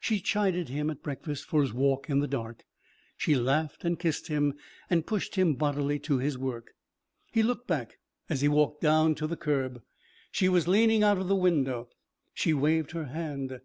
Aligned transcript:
She 0.00 0.20
chided 0.20 0.68
him 0.68 0.88
at 0.88 1.02
breakfast 1.02 1.46
for 1.46 1.60
his 1.60 1.72
walk 1.74 2.08
in 2.08 2.20
the 2.20 2.28
dark. 2.28 2.64
She 3.16 3.34
laughed 3.34 3.84
and 3.84 3.98
kissed 3.98 4.28
him 4.28 4.54
and 4.88 5.04
pushed 5.04 5.34
him 5.34 5.54
bodily 5.56 5.98
to 5.98 6.18
his 6.18 6.38
work. 6.38 6.70
He 7.32 7.42
looked 7.42 7.66
back 7.66 7.98
as 8.28 8.40
he 8.40 8.46
walked 8.46 8.82
down 8.82 9.16
to 9.16 9.26
the 9.26 9.36
curb. 9.36 9.82
She 10.30 10.48
was 10.48 10.68
leaning 10.68 11.02
out 11.02 11.18
of 11.18 11.26
the 11.26 11.34
window. 11.34 11.88
She 12.32 12.54
waved 12.54 12.92
her 12.92 13.06
hand. 13.06 13.60